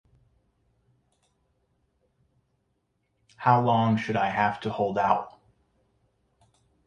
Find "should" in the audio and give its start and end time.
3.97-4.15